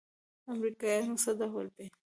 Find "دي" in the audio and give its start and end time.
1.75-1.87